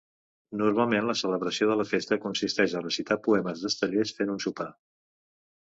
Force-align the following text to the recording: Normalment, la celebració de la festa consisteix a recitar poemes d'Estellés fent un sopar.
Normalment, 0.61 1.05
la 1.09 1.15
celebració 1.19 1.67
de 1.71 1.75
la 1.81 1.85
festa 1.91 2.19
consisteix 2.25 2.75
a 2.75 2.83
recitar 2.87 3.21
poemes 3.29 3.63
d'Estellés 3.67 4.15
fent 4.21 4.37
un 4.39 4.43
sopar. 4.49 4.71